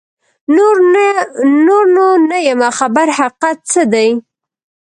[1.65, 4.09] نور نو نه یمه خبر حقیقت څه دی